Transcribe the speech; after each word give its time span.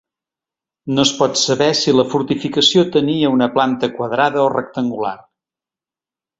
No 0.95 1.03
es 1.07 1.11
pot 1.17 1.37
saber 1.41 1.67
si 1.81 1.93
la 1.99 2.07
fortificació 2.15 2.87
tenia 2.97 3.31
una 3.37 3.51
planta 3.59 3.93
quadrada 4.01 4.45
o 4.47 4.51
rectangular. 4.59 5.17